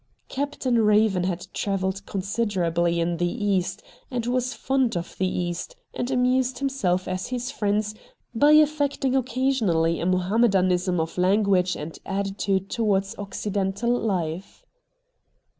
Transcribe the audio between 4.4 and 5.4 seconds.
fond of the